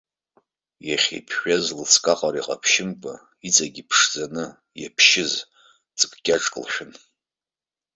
[0.89, 3.13] Иахьа иԥжәаз лыҵкы аҟара иҟаԥшьымкәа,
[3.47, 4.45] иҵегьы иԥшӡаны
[4.81, 5.33] иаԥшьыз
[5.99, 6.91] ҵык ҿыцк лшәын.